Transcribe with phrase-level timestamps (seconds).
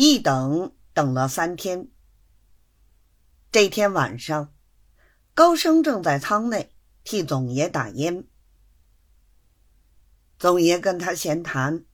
[0.00, 1.90] 一等等了三天。
[3.50, 4.54] 这天晚上，
[5.34, 6.72] 高升正在舱内
[7.02, 8.28] 替总爷打烟。
[10.38, 11.84] 总爷跟他闲谈，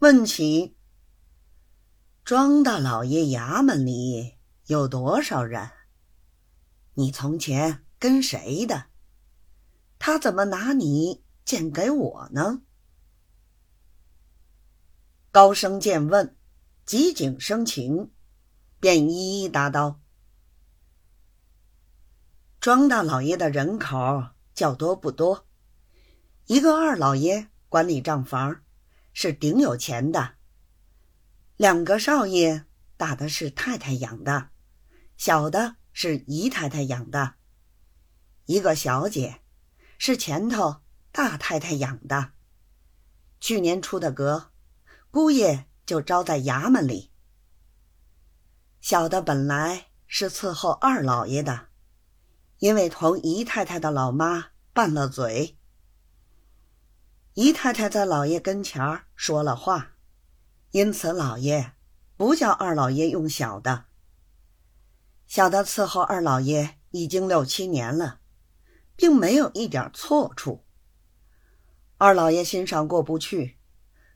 [0.00, 0.76] 问起
[2.24, 4.36] 庄大老爷衙门里
[4.66, 5.70] 有多少人？
[6.92, 8.88] 你从前跟谁的？
[9.98, 12.60] 他怎么拿你荐给我呢？
[15.30, 16.36] 高升见问，
[16.90, 18.10] 急景生情，
[18.80, 20.00] 便一一答道
[22.58, 25.46] ：“庄大老爷的人口较多不多，
[26.46, 28.62] 一个二老爷。”管理账房
[29.12, 30.34] 是顶有钱的，
[31.56, 32.64] 两个少爷，
[32.96, 34.50] 大的是太太养的，
[35.16, 37.34] 小的是姨太太养的，
[38.46, 39.42] 一个小姐
[39.96, 40.82] 是前头
[41.12, 42.32] 大太太养的。
[43.38, 44.50] 去年出的阁，
[45.12, 47.10] 姑爷就招在衙门里。
[48.80, 51.66] 小的本来是伺候二老爷的，
[52.58, 55.58] 因为同姨太太的老妈拌了嘴。
[57.34, 59.96] 姨太太在老爷跟前儿说了话，
[60.70, 61.72] 因此老爷
[62.16, 63.86] 不叫二老爷用小的。
[65.26, 68.20] 小的伺候二老爷已经六七年了，
[68.94, 70.64] 并没有一点错处。
[71.98, 73.58] 二老爷心上过不去，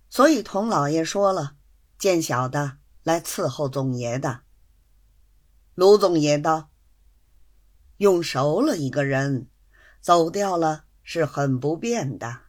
[0.08, 1.56] 所以同老爷说了，
[2.04, 4.42] 见小的来伺候总爷的。
[5.74, 6.68] 卢总爷道
[7.96, 9.48] ：“用熟了一个人，
[10.02, 12.42] 走掉了是很不便的。”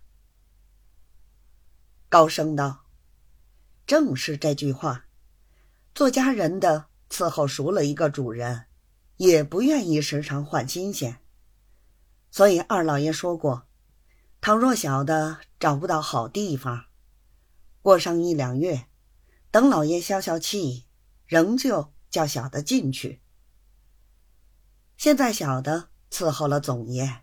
[2.12, 2.88] 高声道
[3.88, 5.06] ：“正是这句话，
[5.94, 8.66] 做家人的伺候熟了一个主人，
[9.16, 11.22] 也不愿意时常换新鲜。
[12.30, 13.66] 所以二老爷说过，
[14.42, 16.88] 倘若小的找不到好地方，
[17.82, 18.88] 过上一两月，
[19.56, 20.86] 等老爷消消气，
[21.26, 23.22] 仍旧叫小的进去。
[24.98, 27.22] 现在小的伺候了总爷，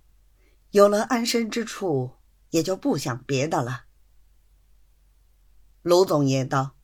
[0.70, 2.12] 有了安身之处，
[2.48, 3.84] 也就不想别的了。”
[5.84, 6.74] 卢总爷道：“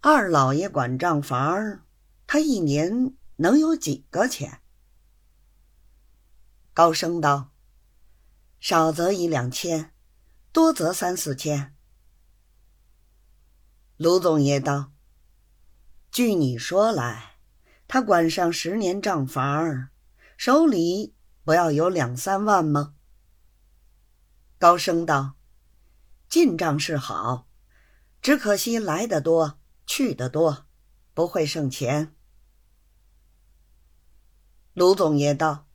[0.00, 1.84] 二老爷管账房，
[2.26, 4.62] 他一年能有几个钱？”
[6.72, 7.50] 高升道
[8.60, 9.92] ：“少则一两千，
[10.52, 11.74] 多则三四千。”
[13.98, 14.92] 卢总爷道
[16.12, 17.36] ：“据你说来，
[17.88, 19.88] 他管上十年账房，
[20.36, 21.14] 手里
[21.44, 22.94] 不要有两三万吗？”
[24.60, 25.36] 高升道
[26.28, 27.48] ：“进账是好。”
[28.20, 30.66] 只可惜来的多，去的多，
[31.14, 32.14] 不会剩钱。
[34.74, 35.68] 卢总爷道：“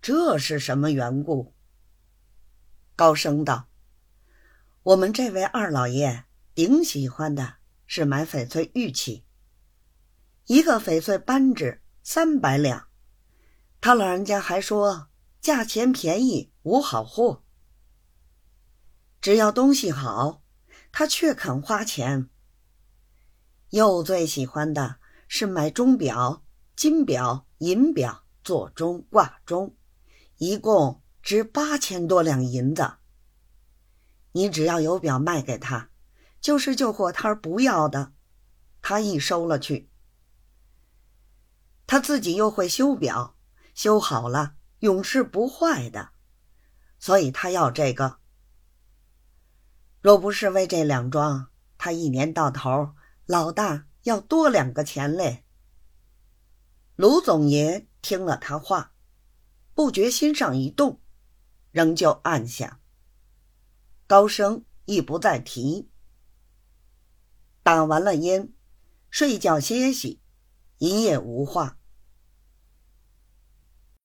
[0.00, 1.52] 这是什么缘故？”
[2.96, 3.68] 高升道
[4.84, 6.24] ：“我们这位二老爷
[6.54, 7.54] 顶喜欢的
[7.86, 9.24] 是买翡翠玉器，
[10.46, 12.88] 一个翡翠扳指三百两，
[13.80, 15.08] 他老人家还说
[15.40, 17.42] 价钱便宜无好货，
[19.20, 20.40] 只要东西好。”
[20.94, 22.28] 他却肯花钱。
[23.70, 24.96] 又最喜欢的
[25.26, 26.44] 是买钟表、
[26.76, 29.74] 金表、银表做钟挂钟，
[30.36, 32.96] 一共值八千多两银子。
[34.32, 35.88] 你只要有表卖给他，
[36.42, 38.12] 就是旧货摊不要的，
[38.82, 39.88] 他一收了去。
[41.86, 43.36] 他自己又会修表，
[43.74, 46.10] 修好了永世不坏的，
[46.98, 48.18] 所以他要这个。
[50.00, 51.48] 若不是为这两桩，
[51.78, 52.94] 他一年到头
[53.26, 55.44] 老大要多两个钱嘞。
[56.96, 58.94] 卢总爷听了他话，
[59.74, 61.00] 不觉心上一动，
[61.70, 62.80] 仍旧暗想。
[64.08, 65.91] 高升亦不再提。
[67.62, 68.52] 打完了烟，
[69.10, 70.20] 睡觉歇息，
[70.78, 71.78] 一夜无话。